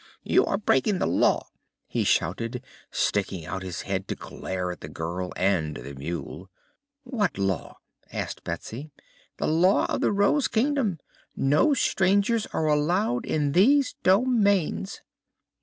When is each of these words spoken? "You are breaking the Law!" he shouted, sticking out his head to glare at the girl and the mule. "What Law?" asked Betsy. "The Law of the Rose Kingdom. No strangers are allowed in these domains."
"You 0.23 0.47
are 0.47 0.57
breaking 0.57 0.97
the 0.97 1.05
Law!" 1.05 1.45
he 1.85 2.03
shouted, 2.03 2.63
sticking 2.89 3.45
out 3.45 3.61
his 3.61 3.81
head 3.83 4.07
to 4.07 4.15
glare 4.15 4.71
at 4.71 4.81
the 4.81 4.89
girl 4.89 5.31
and 5.35 5.77
the 5.77 5.93
mule. 5.93 6.49
"What 7.03 7.37
Law?" 7.37 7.77
asked 8.11 8.43
Betsy. 8.43 8.89
"The 9.37 9.45
Law 9.45 9.85
of 9.85 10.01
the 10.01 10.11
Rose 10.11 10.47
Kingdom. 10.47 10.97
No 11.35 11.75
strangers 11.75 12.47
are 12.51 12.65
allowed 12.65 13.27
in 13.27 13.51
these 13.51 13.93
domains." 14.01 15.01